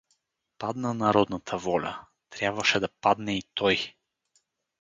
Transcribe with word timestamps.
Падна 0.61 0.93
народната 0.93 1.57
воля— 1.57 2.07
трябваше 2.29 2.79
да 2.79 2.87
падне 2.89 3.37
и 3.37 3.43
той. 3.53 3.95